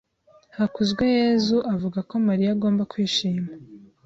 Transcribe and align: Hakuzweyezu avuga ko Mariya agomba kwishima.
Hakuzweyezu 0.57 1.57
avuga 1.73 1.99
ko 2.09 2.15
Mariya 2.27 2.49
agomba 2.55 2.87
kwishima. 2.91 3.49